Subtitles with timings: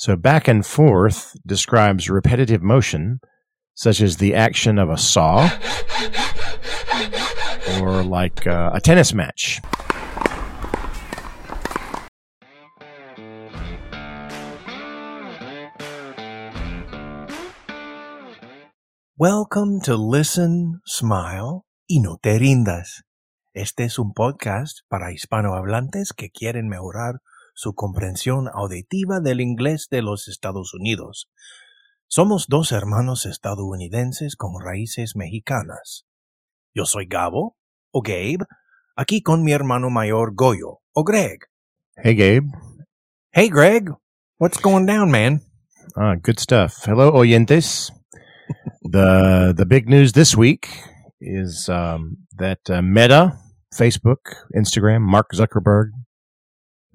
[0.00, 3.18] So back and forth describes repetitive motion,
[3.74, 5.50] such as the action of a saw
[7.80, 9.60] or like uh, a tennis match.
[19.16, 23.02] Welcome to Listen, Smile y No Te Rindas.
[23.52, 27.14] Este es un podcast para hispanohablantes que quieren mejorar
[27.58, 31.28] su comprensión auditiva del inglés de los Estados Unidos.
[32.06, 36.06] Somos dos hermanos estadounidenses con raíces mexicanas.
[36.72, 37.56] Yo soy Gabo,
[37.90, 38.46] o Gabe,
[38.94, 41.46] aquí con mi hermano mayor Goyo, o Greg.
[41.96, 42.46] Hey, Gabe.
[43.32, 43.90] Hey, Greg.
[44.38, 45.40] What's going down, man?
[45.96, 46.84] Ah, good stuff.
[46.86, 47.90] Hello, oyentes.
[48.82, 50.68] the the big news this week
[51.20, 53.32] is um, that uh, Meta,
[53.74, 55.90] Facebook, Instagram, Mark Zuckerberg,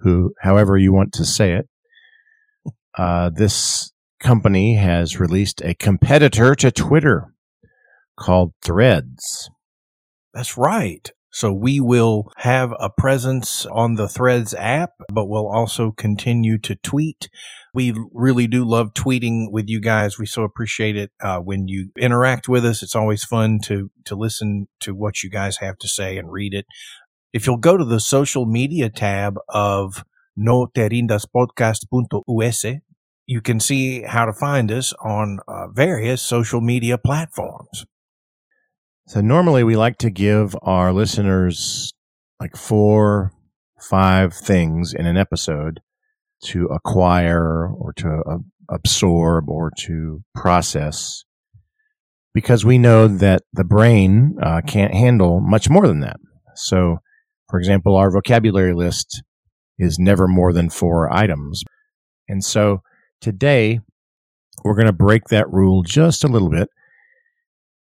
[0.03, 1.67] who, however you want to say it,
[2.97, 7.33] uh, this company has released a competitor to Twitter
[8.17, 9.49] called Threads.
[10.33, 11.11] That's right.
[11.31, 16.75] So we will have a presence on the Threads app, but we'll also continue to
[16.75, 17.27] tweet.
[17.73, 20.19] We really do love tweeting with you guys.
[20.19, 22.83] We so appreciate it uh, when you interact with us.
[22.83, 26.53] It's always fun to to listen to what you guys have to say and read
[26.53, 26.67] it.
[27.33, 30.67] If you'll go to the social media tab of no
[33.25, 37.85] you can see how to find us on uh, various social media platforms.
[39.07, 41.93] So normally we like to give our listeners
[42.39, 43.33] like four,
[43.79, 45.81] five things in an episode
[46.45, 48.37] to acquire or to uh,
[48.69, 51.23] absorb or to process
[52.33, 56.17] because we know that the brain uh, can't handle much more than that.
[56.55, 56.99] So,
[57.53, 59.21] for example, our vocabulary list
[59.77, 61.63] is never more than four items.
[62.27, 62.81] And so
[63.21, 63.79] today
[64.63, 66.67] we're going to break that rule just a little bit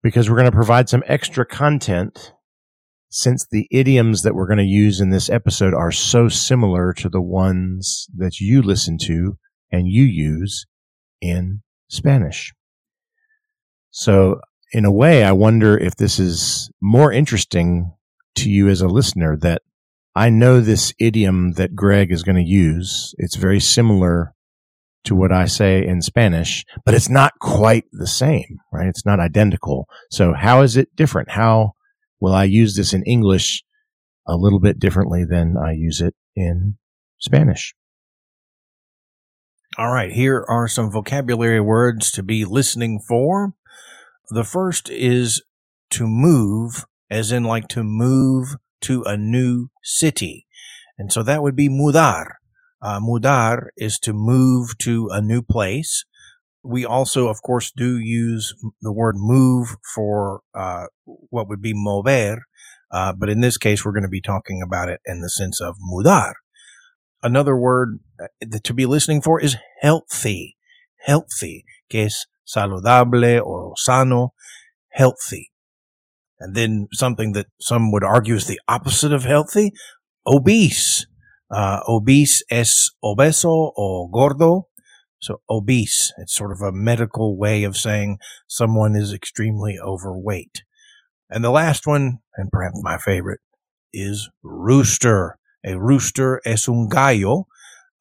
[0.03, 2.33] because we're going to provide some extra content
[3.09, 7.07] since the idioms that we're going to use in this episode are so similar to
[7.07, 9.37] the ones that you listen to
[9.71, 10.65] and you use
[11.21, 12.51] in Spanish.
[13.91, 14.41] So
[14.73, 17.93] in a way, I wonder if this is more interesting
[18.35, 19.61] to you as a listener that
[20.15, 23.13] I know this idiom that Greg is going to use.
[23.17, 24.33] It's very similar
[25.05, 28.87] to what I say in Spanish, but it's not quite the same, right?
[28.87, 29.87] It's not identical.
[30.09, 31.31] So how is it different?
[31.31, 31.73] How
[32.19, 33.63] will I use this in English
[34.27, 36.77] a little bit differently than I use it in
[37.19, 37.75] Spanish?
[39.77, 43.53] All right, here are some vocabulary words to be listening for.
[44.29, 45.43] The first is
[45.91, 46.85] to move,
[47.15, 50.45] as in like to move to a new city.
[50.97, 52.25] And so that would be mudar.
[52.81, 56.03] Uh, mudar is to move to a new place.
[56.61, 62.39] We also, of course, do use the word move for uh, what would be mover,
[62.91, 65.61] uh, but in this case, we're going to be talking about it in the sense
[65.61, 66.33] of mudar.
[67.23, 68.27] Another word uh,
[68.63, 70.57] to be listening for is healthy.
[70.97, 74.33] Healthy, que es saludable or sano,
[74.89, 75.51] healthy.
[76.39, 79.71] And then something that some would argue is the opposite of healthy,
[80.27, 81.07] obese.
[81.49, 84.67] Uh, obese es obeso or gordo.
[85.19, 90.63] So obese, it's sort of a medical way of saying someone is extremely overweight.
[91.29, 93.39] And the last one, and perhaps my favorite,
[93.93, 95.37] is rooster.
[95.65, 97.47] A rooster es un gallo.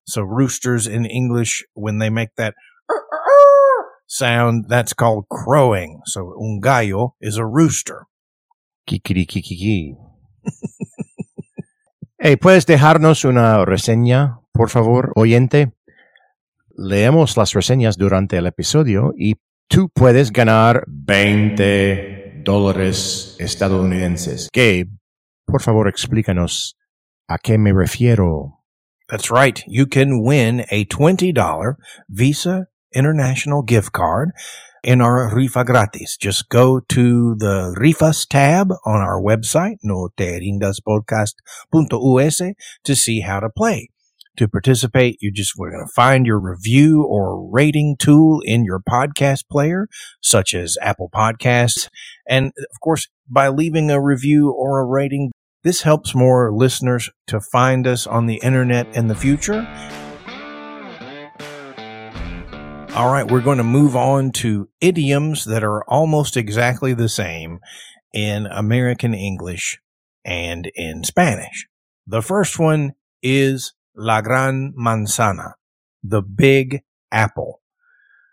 [0.06, 2.54] So roosters in English, when they make that
[4.06, 6.02] sound, that's called crowing.
[6.04, 8.06] So un gallo is a rooster.
[8.84, 9.96] Kikirikikiki.
[12.18, 15.72] hey, ¿puedes dejarnos una reseña, por favor, oyente?
[16.76, 19.36] Leemos las reseñas durante el episodio y
[19.68, 24.48] tú puedes ganar 20 dólares estadounidenses.
[24.52, 24.88] Gabe,
[25.46, 26.76] por favor, explícanos
[27.28, 28.64] a qué me refiero.
[29.08, 29.60] That's right.
[29.66, 31.76] You can win a $20
[32.08, 34.30] Visa International gift card
[34.84, 36.16] in our Rifa Gratis.
[36.16, 42.42] Just go to the Rifas tab on our website, noterrindaspodcast.us,
[42.84, 43.90] to see how to play.
[44.36, 48.80] To participate, you just, we're going to find your review or rating tool in your
[48.80, 49.88] podcast player,
[50.20, 51.88] such as Apple Podcasts.
[52.28, 55.30] And of course, by leaving a review or a rating,
[55.62, 59.64] this helps more listeners to find us on the internet in the future
[62.94, 67.58] all right, we're going to move on to idioms that are almost exactly the same
[68.12, 69.80] in American English
[70.24, 71.66] and in Spanish.
[72.06, 75.54] The first one is la gran manzana,
[76.04, 77.60] the big apple.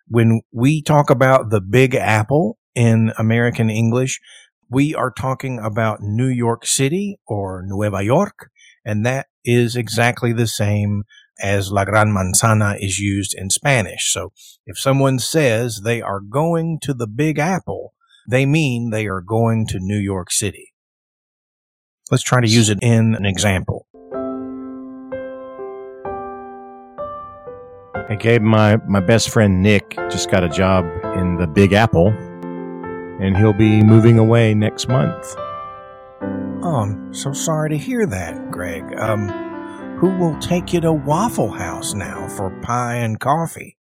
[0.08, 4.20] When we talk about the Big Apple in American English,
[4.70, 8.52] we are talking about New York City or Nueva York,
[8.86, 11.04] and that is exactly the same
[11.42, 14.12] as La Gran Manzana is used in Spanish.
[14.12, 14.32] So
[14.66, 17.94] if someone says they are going to the Big Apple,
[18.30, 20.74] they mean they are going to New York City.
[22.12, 23.88] Let's try to use it in an example.
[28.08, 30.86] Hey, Gabe, my, my best friend Nick just got a job
[31.16, 35.36] in the Big Apple, and he'll be moving away next month.
[36.64, 38.84] Oh, I'm so sorry to hear that, Greg.
[38.98, 39.51] Um,
[40.02, 43.78] who will take you to Waffle House now for pie and coffee?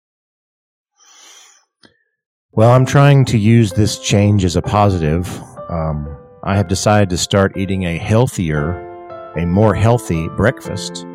[2.53, 5.27] Well, I'm trying to use this change as a positive.
[5.71, 6.15] Um,
[6.45, 11.07] I have decided to start eating a healthier, a more healthy breakfast.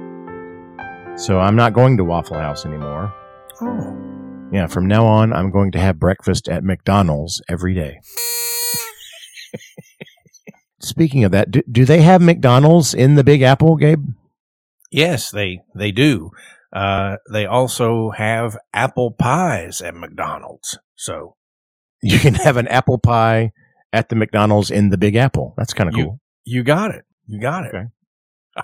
[1.18, 3.14] So I'm not going to Waffle House anymore.
[3.62, 3.96] Oh,
[4.52, 8.00] Yeah, from now on, I'm going to have breakfast at McDonald's every day.
[10.80, 14.08] Speaking of that, do, do they have McDonald's in the Big Apple, Gabe?
[14.96, 16.32] Yes, they they do.
[16.74, 20.78] Uh, they also have apple pies at McDonald's.
[20.96, 21.36] So
[22.02, 23.52] You can have an apple pie
[23.94, 25.54] at the McDonald's in the Big Apple.
[25.58, 26.20] That's kind of cool.
[26.44, 27.06] you got it.
[27.28, 27.70] You got it.
[27.76, 27.86] Okay.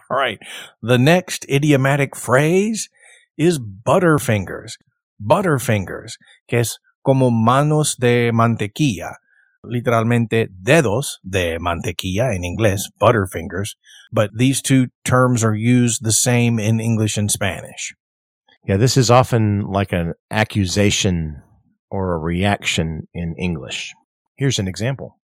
[0.10, 0.39] All right.
[0.81, 2.89] The next idiomatic phrase
[3.38, 4.74] is butterfingers.
[5.19, 6.13] Butterfingers,
[6.48, 9.16] que es como manos de mantequilla.
[9.63, 13.75] Literalmente dedos de mantequilla in inglés, butterfingers.
[14.12, 17.94] But these two terms are used the same in English and Spanish.
[18.66, 21.42] Yeah, this is often like an accusation
[21.90, 23.94] or a reaction in English.
[24.36, 25.19] Here's an example.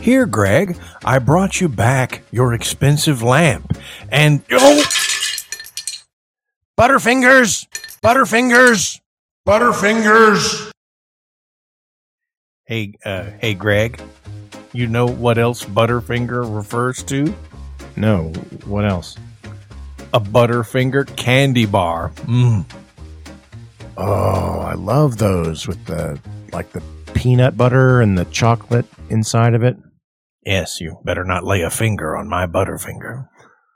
[0.00, 3.76] Here, Greg, I brought you back your expensive lamp.
[4.10, 4.82] And, oh,
[6.78, 7.66] Butterfingers!
[8.02, 9.00] Butterfingers!
[9.46, 10.69] Butterfingers.
[12.70, 14.00] Hey, uh, hey, Greg.
[14.72, 17.34] You know what else Butterfinger refers to?
[17.96, 18.28] No,
[18.64, 19.16] what else?
[20.14, 22.12] A Butterfinger candy bar.
[22.26, 22.64] Mm.
[23.96, 26.20] Oh, I love those with the
[26.52, 26.82] like the
[27.12, 29.76] peanut butter and the chocolate inside of it.
[30.46, 33.26] Yes, you better not lay a finger on my Butterfinger.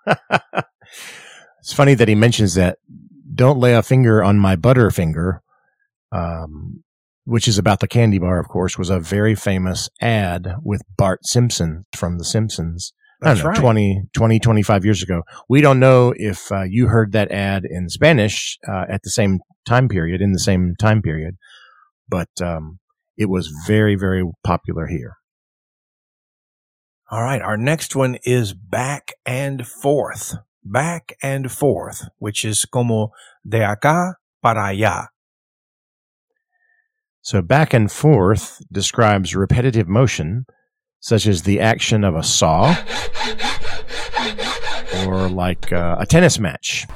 [1.59, 2.77] It's funny that he mentions that.
[3.35, 5.41] Don't lay a finger on my butterfinger,
[6.13, 6.85] um,
[7.25, 11.27] which is about the candy bar, of course, was a very famous ad with Bart
[11.27, 12.93] Simpson from The Simpsons.
[13.21, 13.61] That's I don't know, right.
[13.61, 15.23] 20, 20, 25 years ago.
[15.49, 19.41] We don't know if uh, you heard that ad in Spanish uh, at the same
[19.65, 21.37] time period, in the same time period,
[22.09, 22.79] but um,
[23.17, 25.17] it was very, very popular here.
[27.11, 30.35] All right, our next one is back and forth.
[30.63, 33.11] Back and forth, which is como
[33.47, 35.09] de acá para allá.
[37.25, 40.45] So back and forth describes repetitive motion,
[41.01, 42.77] such as the action of a saw
[45.07, 46.87] or like uh, a tennis match.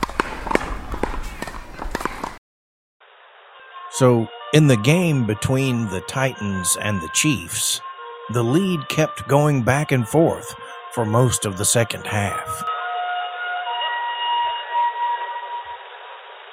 [3.92, 7.80] So, in the game between the Titans and the Chiefs,
[8.34, 10.54] the lead kept going back and forth
[10.92, 12.64] for most of the second half.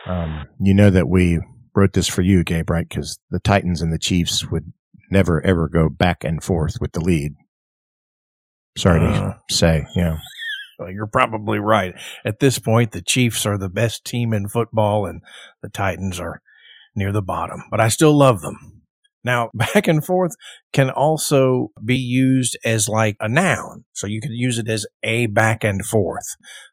[0.05, 1.41] Um, you know that we
[1.75, 2.87] wrote this for you, Gabe, right?
[2.87, 4.73] Because the Titans and the Chiefs would
[5.11, 7.33] never ever go back and forth with the lead.
[8.77, 9.33] Sorry Uh.
[9.49, 10.17] to say, yeah.
[10.79, 11.93] Well, you're probably right.
[12.25, 15.21] At this point, the Chiefs are the best team in football and
[15.61, 16.41] the Titans are
[16.95, 18.81] near the bottom, but I still love them.
[19.23, 20.33] Now, back and forth
[20.73, 23.85] can also be used as like a noun.
[23.93, 26.25] So you can use it as a back and forth.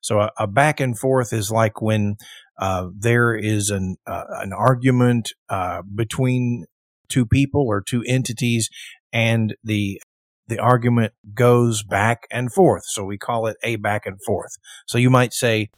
[0.02, 2.16] So a, a back and forth is like when
[2.58, 6.66] uh, there is an uh, an argument uh, between
[7.08, 8.68] two people or two entities,
[9.12, 10.00] and the
[10.48, 12.84] the argument goes back and forth.
[12.86, 14.52] So we call it a back and forth.
[14.86, 15.70] So you might say,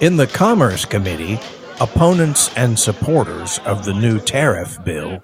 [0.00, 1.40] in the Commerce Committee,
[1.80, 5.22] opponents and supporters of the new tariff bill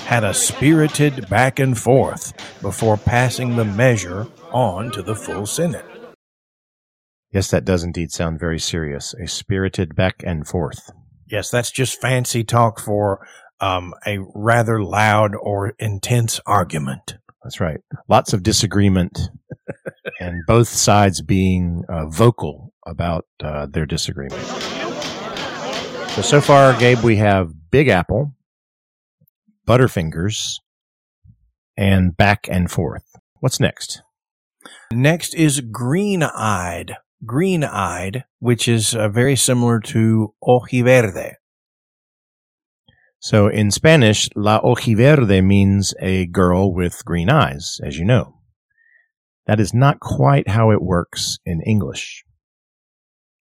[0.00, 5.84] had a spirited back and forth before passing the measure on to the full Senate.
[7.36, 9.12] Yes, that does indeed sound very serious.
[9.12, 10.90] A spirited back and forth.
[11.26, 13.28] Yes, that's just fancy talk for
[13.60, 17.16] um, a rather loud or intense argument.
[17.44, 17.80] That's right.
[18.08, 19.20] Lots of disagreement,
[20.18, 24.42] and both sides being uh, vocal about uh, their disagreement.
[26.12, 28.32] So, so far, Gabe, we have Big Apple,
[29.68, 30.54] Butterfingers,
[31.76, 33.04] and back and forth.
[33.40, 34.00] What's next?
[34.90, 36.96] Next is green eyed.
[37.24, 41.34] Green eyed, which is uh, very similar to ojiverde.
[43.18, 48.34] So in Spanish, la ojiverde means a girl with green eyes, as you know.
[49.46, 52.24] That is not quite how it works in English.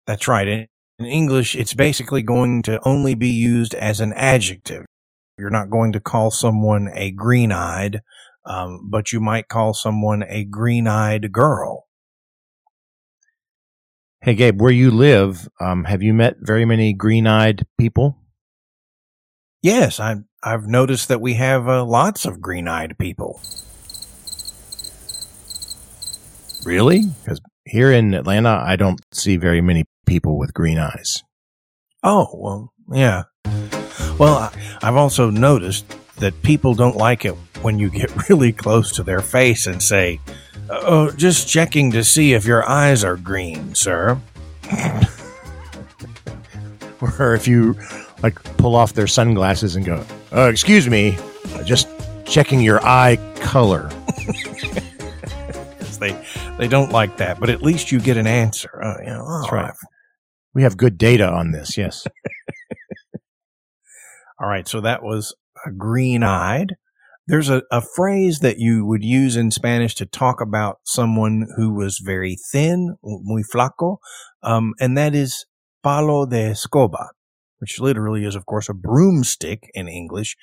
[0.07, 0.47] That's right.
[0.47, 0.67] In,
[0.99, 4.87] English, it's basically going to only be used as an adjective.
[5.39, 8.01] You're not going to call someone a green eyed,
[8.47, 11.86] um, but you might call someone a green eyed girl.
[14.23, 18.19] Hey, Gabe, where you live, um, have you met very many green eyed people?
[19.63, 23.41] Yes, I, I've noticed that we have uh, lots of green eyed people.
[26.65, 27.03] Really?
[27.23, 31.23] Because here in Atlanta, I don't see very many people with green eyes.
[32.03, 33.25] Oh, well, yeah.
[34.19, 35.85] Well, I, I've also noticed
[36.17, 40.21] that people don't like it when you get really close to their face and say,
[40.69, 44.21] Oh, just checking to see if your eyes are green, sir.
[47.01, 47.77] or if you
[48.23, 51.17] like pull off their sunglasses and go, uh, "Excuse me,
[51.65, 51.89] just
[52.25, 53.91] checking your eye color."
[56.01, 56.17] they
[56.59, 58.83] they don't like that, but at least you get an answer.
[58.83, 59.73] Uh, you know, That's right.
[60.55, 61.77] We have good data on this.
[61.77, 62.07] Yes.
[64.41, 66.77] All right, so that was a green eyed.
[67.29, 71.75] There's a, a phrase that you would use in Spanish to talk about someone who
[71.75, 73.97] was very thin, muy flaco,
[74.43, 75.45] um, and that is
[75.83, 77.09] palo de escoba,
[77.59, 80.37] which literally is, of course, a broomstick in English.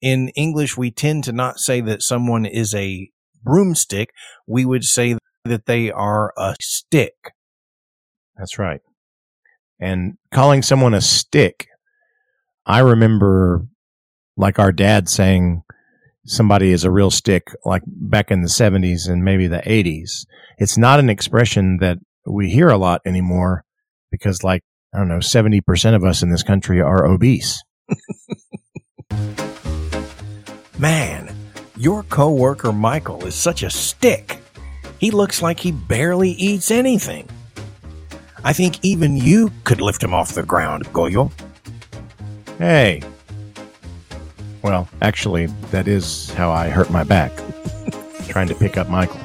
[0.00, 3.10] In English, we tend to not say that someone is a
[3.42, 4.10] broomstick.
[4.46, 7.14] We would say that they are a stick.
[8.36, 8.80] That's right.
[9.80, 11.66] And calling someone a stick,
[12.64, 13.66] I remember
[14.36, 15.62] like our dad saying,
[16.26, 20.26] somebody is a real stick like back in the 70s and maybe the 80s.
[20.58, 23.64] It's not an expression that we hear a lot anymore
[24.10, 24.62] because like,
[24.94, 27.62] I don't know, 70% of us in this country are obese.
[30.78, 31.34] Man,
[31.76, 34.38] your coworker Michael is such a stick.
[34.98, 37.28] He looks like he barely eats anything.
[38.44, 41.30] I think even you could lift him off the ground, Goyo.
[42.58, 43.02] Hey,
[44.66, 47.30] well, actually, that is how I hurt my back,
[48.28, 49.20] trying to pick up Michael.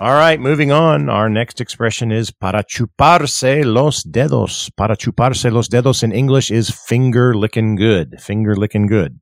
[0.00, 1.08] All right, moving on.
[1.08, 4.68] Our next expression is para chuparse los dedos.
[4.76, 8.20] Para chuparse los dedos in English is finger licking good.
[8.20, 9.20] Finger licking good.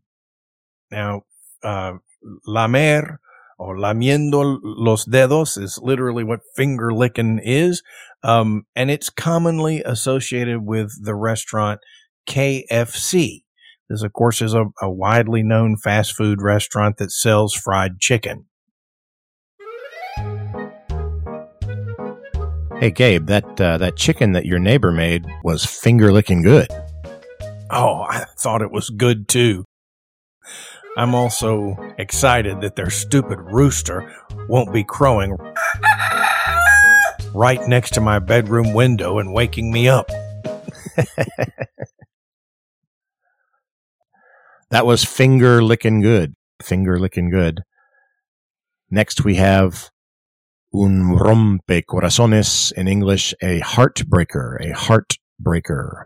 [0.90, 1.24] Now,
[1.62, 1.98] uh,
[2.46, 3.20] lamer
[3.58, 7.82] or lamiendo los dedos is literally what finger licking is.
[8.22, 11.80] Um, and it's commonly associated with the restaurant
[12.26, 13.42] KFC.
[13.90, 18.46] This, of course, is a, a widely known fast food restaurant that sells fried chicken.
[22.78, 26.68] Hey, Gabe, that uh, that chicken that your neighbor made was finger licking good.
[27.72, 29.64] Oh, I thought it was good too.
[30.96, 34.14] I'm also excited that their stupid rooster
[34.48, 35.36] won't be crowing
[37.34, 40.08] right next to my bedroom window and waking me up.
[44.70, 46.34] That was finger licking good.
[46.62, 47.62] Finger licking good.
[48.90, 49.90] Next we have
[50.72, 56.04] un rompe corazones in English, a heartbreaker, a heartbreaker.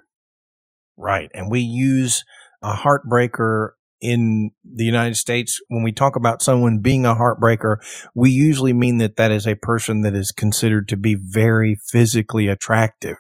[0.97, 1.30] Right.
[1.35, 2.25] And we use
[2.62, 5.61] a heartbreaker in the United States.
[5.68, 7.76] When we talk about someone being a heartbreaker,
[8.14, 12.49] we usually mean that that is a person that is considered to be very physically
[12.49, 13.16] attractive.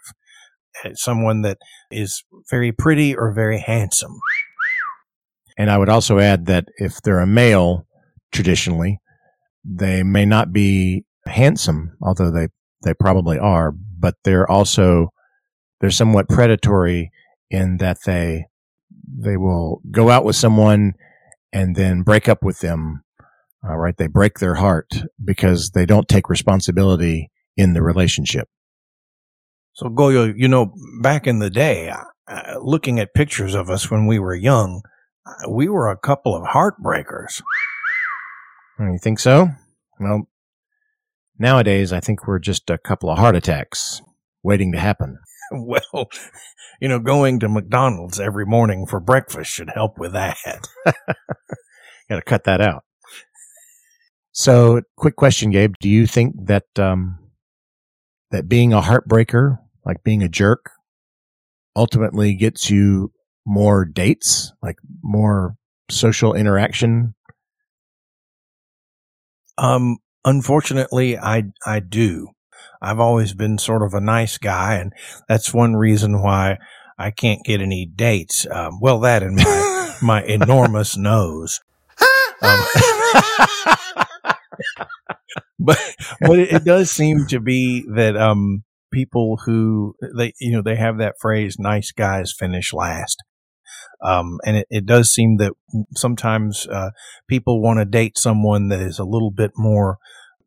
[0.84, 1.58] Eh, someone that
[1.90, 4.20] is very pretty or very handsome.
[5.56, 7.86] And I would also add that if they're a male,
[8.32, 9.00] traditionally,
[9.64, 12.48] they may not be handsome, although they,
[12.82, 15.10] they probably are, but they're also,
[15.80, 17.10] they're somewhat predatory
[17.50, 18.46] in that they,
[19.16, 20.94] they will go out with someone
[21.52, 23.02] and then break up with them.
[23.66, 23.96] Uh, right.
[23.96, 24.90] They break their heart
[25.24, 28.48] because they don't take responsibility in the relationship.
[29.72, 31.90] So Goyo, you know, back in the day,
[32.28, 34.82] uh, looking at pictures of us when we were young,
[35.48, 37.42] we were a couple of heartbreakers.
[38.78, 39.48] Oh, you think so?
[40.00, 40.28] Well,
[41.38, 44.02] nowadays I think we're just a couple of heart attacks
[44.42, 45.18] waiting to happen.
[45.52, 46.08] well,
[46.80, 50.38] you know, going to McDonald's every morning for breakfast should help with that.
[52.08, 52.84] Got to cut that out.
[54.32, 55.74] So, quick question, Gabe.
[55.80, 57.18] Do you think that um,
[58.32, 60.70] that being a heartbreaker, like being a jerk,
[61.76, 63.12] ultimately gets you
[63.46, 65.56] more dates, like more
[65.90, 67.14] social interaction?
[69.58, 72.28] Um, Unfortunately, I, I do.
[72.80, 74.92] I've always been sort of a nice guy, and
[75.28, 76.58] that's one reason why
[76.98, 78.46] I can't get any dates.
[78.50, 81.60] Um, well, that and my, my enormous nose.
[82.40, 82.64] Um,
[85.58, 85.78] but
[86.20, 90.76] but it, it does seem to be that um, people who they you know they
[90.76, 93.22] have that phrase "nice guys finish last."
[94.02, 95.52] Um, and it, it does seem that
[95.96, 96.90] sometimes uh,
[97.28, 99.98] people want to date someone that is a little bit more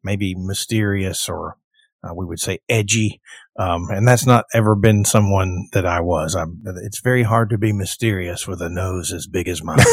[0.03, 1.58] maybe mysterious or
[2.03, 3.22] uh, we would say edgy.
[3.60, 6.36] Um, and that's not ever been someone that I was.
[6.36, 9.79] I'm, it's very hard to be mysterious with a nose as big as mine.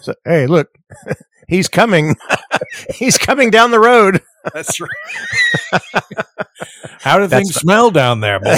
[0.00, 0.68] So, hey, look,
[1.48, 2.16] he's coming.
[2.94, 4.22] he's coming down the road.
[4.52, 4.90] That's right.
[7.00, 8.56] How do That's things smell down there, boy?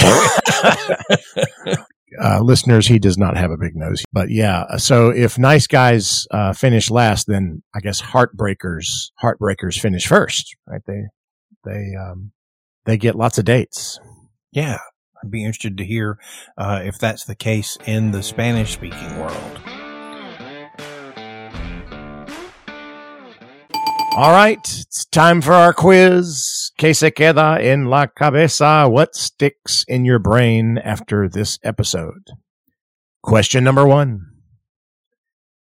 [2.23, 4.05] Uh, listeners, he does not have a big nose.
[4.13, 10.07] But yeah, so if nice guys uh, finish last, then I guess heartbreakers heartbreakers finish
[10.07, 10.83] first, right?
[10.87, 11.03] They
[11.65, 12.33] they um,
[12.85, 13.99] they get lots of dates.
[14.53, 14.79] yeah,
[15.23, 16.19] I'd be interested to hear
[16.57, 19.61] uh, if that's the case in the Spanish speaking world.
[24.17, 26.73] All right, it's time for our quiz.
[26.79, 28.89] Que se queda en la cabeza?
[28.89, 32.31] What sticks in your brain after this episode?
[33.23, 34.23] Question number one.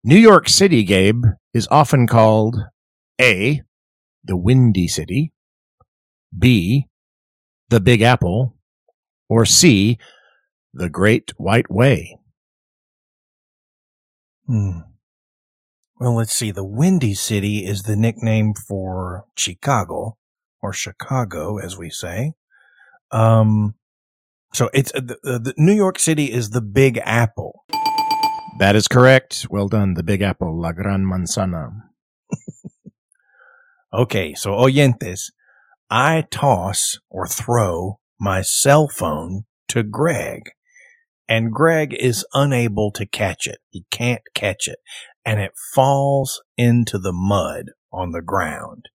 [0.03, 1.23] New York City, Gabe,
[1.53, 2.57] is often called
[3.21, 3.61] A,
[4.25, 5.35] the Windy City,
[6.33, 6.87] B,
[7.69, 8.57] the Big Apple,
[9.29, 9.99] or C,
[10.73, 12.17] the Great White Way.
[14.47, 14.79] Hmm.
[15.99, 16.51] Well, let's see.
[16.51, 20.19] The Windy City is the nickname for Chicago,
[20.63, 22.35] or Chicago, as we say.
[23.11, 23.75] Um,
[24.53, 27.65] so it's uh, the, uh, the New York City is the Big Apple.
[28.59, 29.47] That is correct.
[29.51, 29.95] Well done.
[29.95, 31.71] The Big Apple, La Gran Manzana.
[33.95, 35.31] Okay, so oyentes,
[35.89, 40.51] I toss or throw my cell phone to Greg,
[41.29, 43.59] and Greg is unable to catch it.
[43.71, 44.81] He can't catch it,
[45.27, 48.87] and it falls into the mud on the ground.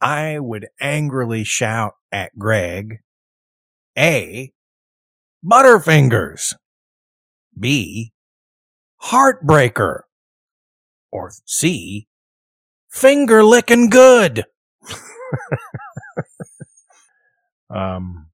[0.00, 2.98] I would angrily shout at Greg,
[3.96, 4.52] A,
[5.42, 6.54] Butterfingers,
[7.58, 8.12] B,
[9.04, 10.00] Heartbreaker,
[11.10, 12.06] or C,
[12.90, 14.44] finger licking good.
[17.70, 18.28] Um,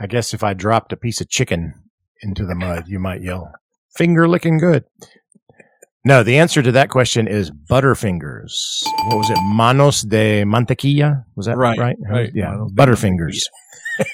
[0.00, 1.74] I guess if I dropped a piece of chicken
[2.22, 3.52] into the mud, you might yell,
[3.94, 4.84] finger licking good.
[6.04, 8.52] No, the answer to that question is Butterfingers.
[9.08, 9.38] What was it?
[9.54, 11.24] Manos de mantequilla?
[11.36, 11.78] Was that right?
[11.78, 12.30] Right, right.
[12.34, 12.56] Yeah.
[12.74, 13.38] Butterfingers.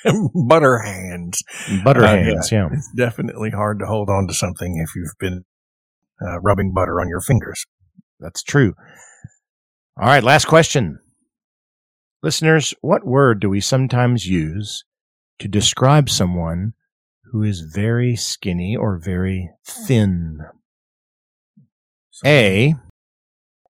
[0.49, 1.43] Butter hands.
[1.85, 2.53] Butter Uh, hands.
[2.53, 2.69] Yeah.
[2.73, 5.45] It's definitely hard to hold on to something if you've been
[6.21, 7.65] uh, rubbing butter on your fingers.
[8.21, 8.75] That's true.
[9.97, 10.23] All right.
[10.23, 10.99] Last question.
[12.23, 14.85] Listeners, what word do we sometimes use
[15.39, 16.75] to describe someone
[17.31, 20.41] who is very skinny or very thin?
[22.25, 22.75] A,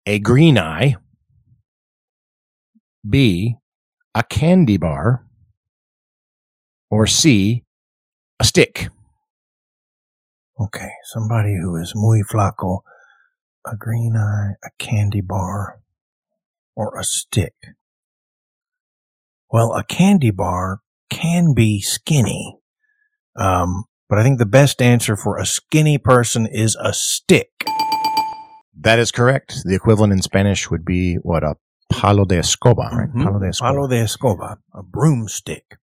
[0.06, 0.96] a green eye.
[3.08, 3.56] B,
[4.14, 5.24] a candy bar.
[6.90, 7.64] Or C,
[8.40, 8.88] a stick.
[10.60, 12.80] Okay, somebody who is muy flaco,
[13.66, 15.80] a green eye, a candy bar,
[16.76, 17.54] or a stick.
[19.50, 22.58] Well, a candy bar can be skinny.
[23.36, 27.64] Um, but I think the best answer for a skinny person is a stick.
[28.80, 29.62] That is correct.
[29.64, 31.44] The equivalent in Spanish would be what?
[31.44, 31.56] A
[31.90, 33.10] palo de escoba, right?
[33.12, 33.24] Mhm.
[33.24, 33.68] Palo de escoba.
[33.68, 35.76] Palo de escoba, a broomstick.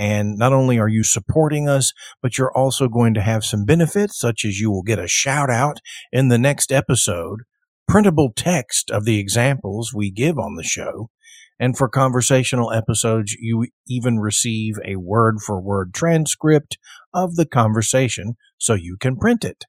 [0.00, 4.18] And not only are you supporting us, but you're also going to have some benefits,
[4.18, 5.76] such as you will get a shout out
[6.10, 7.40] in the next episode,
[7.86, 11.10] printable text of the examples we give on the show,
[11.58, 16.78] and for conversational episodes, you even receive a word for word transcript
[17.12, 19.66] of the conversation so you can print it.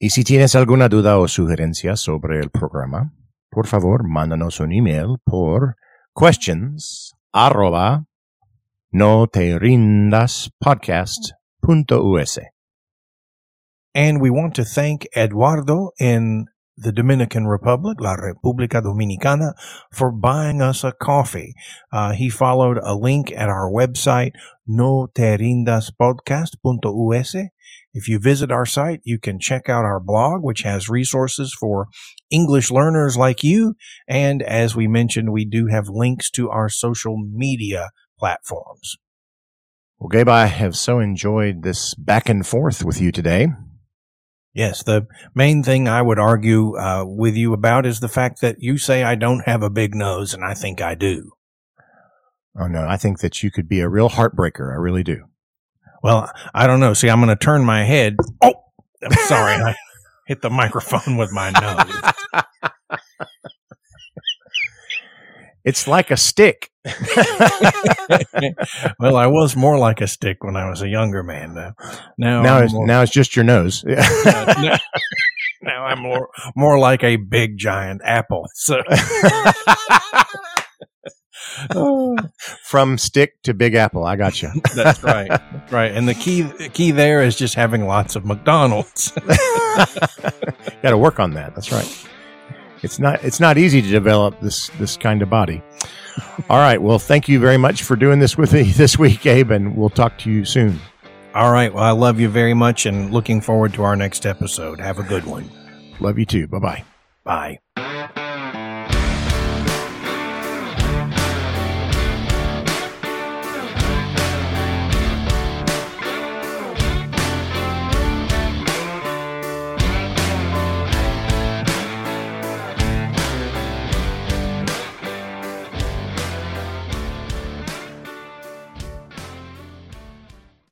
[0.00, 3.12] Y si tienes alguna duda o sugerencia sobre el programa,
[3.52, 5.76] por favor, mándanos un email por
[6.16, 8.06] questions arroba
[8.92, 12.38] no te rindas podcast.us.
[13.94, 19.54] And we want to thank Eduardo in the Dominican Republic, La República Dominicana,
[19.92, 21.54] for buying us a coffee.
[21.90, 24.32] Uh, he followed a link at our website,
[24.66, 27.36] no te rindas podcast.us.
[27.94, 31.88] If you visit our site, you can check out our blog, which has resources for
[32.30, 33.74] English learners like you.
[34.08, 37.90] And as we mentioned, we do have links to our social media
[38.22, 38.98] platforms.
[39.98, 43.48] Well, Gabe, I have so enjoyed this back and forth with you today.
[44.54, 48.58] Yes, the main thing I would argue uh, with you about is the fact that
[48.60, 51.32] you say I don't have a big nose, and I think I do.
[52.56, 54.70] Oh, no, I think that you could be a real heartbreaker.
[54.70, 55.24] I really do.
[56.00, 56.94] Well, I don't know.
[56.94, 58.18] See, I'm going to turn my head.
[58.40, 58.54] Oh,
[59.02, 59.54] I'm sorry.
[59.64, 59.74] I
[60.28, 62.42] hit the microphone with my nose.
[65.64, 66.70] It's like a stick.
[68.98, 71.54] well, I was more like a stick when I was a younger man.
[71.54, 71.74] Now,
[72.18, 73.84] now, now it's more, now it's just your nose.
[73.86, 74.78] now,
[75.62, 78.48] now I'm more more like a big giant apple.
[78.54, 78.82] So,
[82.64, 84.04] From stick to Big Apple.
[84.04, 84.50] I got you.
[84.74, 85.92] that's right, that's right.
[85.92, 89.12] And the key the key there is just having lots of McDonald's.
[90.82, 91.54] Got to work on that.
[91.54, 92.06] That's right.
[92.82, 95.62] It's not it's not easy to develop this this kind of body.
[96.50, 96.80] All right.
[96.80, 99.90] Well, thank you very much for doing this with me this week, Gabe, and we'll
[99.90, 100.78] talk to you soon.
[101.34, 101.72] All right.
[101.72, 104.80] Well, I love you very much, and looking forward to our next episode.
[104.80, 105.50] Have a good one.
[106.00, 106.46] Love you too.
[106.46, 106.84] Bye bye.
[107.24, 107.61] Bye.